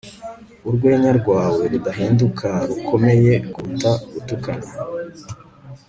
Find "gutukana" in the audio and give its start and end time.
4.11-4.67